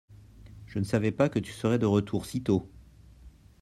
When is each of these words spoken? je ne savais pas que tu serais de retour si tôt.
je 0.65 0.79
ne 0.79 0.83
savais 0.83 1.11
pas 1.11 1.29
que 1.29 1.37
tu 1.37 1.51
serais 1.51 1.77
de 1.77 1.85
retour 1.85 2.25
si 2.25 2.41
tôt. 2.41 2.67